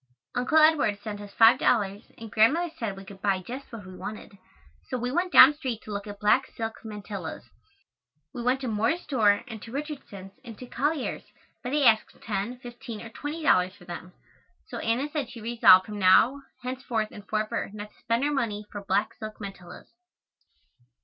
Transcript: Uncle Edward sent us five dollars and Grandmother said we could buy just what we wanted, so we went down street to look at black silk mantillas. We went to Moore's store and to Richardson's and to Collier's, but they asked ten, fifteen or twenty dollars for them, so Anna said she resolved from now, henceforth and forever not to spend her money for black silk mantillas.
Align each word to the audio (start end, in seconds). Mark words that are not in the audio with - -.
Uncle 0.33 0.57
Edward 0.57 0.99
sent 1.03 1.21
us 1.21 1.31
five 1.31 1.59
dollars 1.59 2.01
and 2.17 2.31
Grandmother 2.31 2.71
said 2.79 2.97
we 2.97 3.05
could 3.05 3.21
buy 3.21 3.37
just 3.39 3.71
what 3.71 3.85
we 3.85 3.95
wanted, 3.95 4.35
so 4.89 4.97
we 4.97 5.11
went 5.11 5.31
down 5.31 5.53
street 5.53 5.79
to 5.83 5.91
look 5.91 6.07
at 6.07 6.19
black 6.19 6.47
silk 6.57 6.79
mantillas. 6.83 7.43
We 8.33 8.41
went 8.41 8.61
to 8.61 8.67
Moore's 8.67 9.03
store 9.03 9.43
and 9.47 9.61
to 9.61 9.71
Richardson's 9.71 10.31
and 10.43 10.57
to 10.57 10.65
Collier's, 10.65 11.21
but 11.61 11.69
they 11.69 11.83
asked 11.85 12.19
ten, 12.23 12.57
fifteen 12.57 12.99
or 12.99 13.09
twenty 13.09 13.43
dollars 13.43 13.75
for 13.75 13.85
them, 13.85 14.13
so 14.69 14.79
Anna 14.79 15.07
said 15.11 15.29
she 15.29 15.39
resolved 15.39 15.85
from 15.85 15.99
now, 15.99 16.41
henceforth 16.63 17.09
and 17.11 17.27
forever 17.27 17.69
not 17.71 17.91
to 17.91 17.99
spend 17.99 18.23
her 18.23 18.31
money 18.33 18.65
for 18.71 18.83
black 18.83 19.13
silk 19.13 19.39
mantillas. 19.39 19.85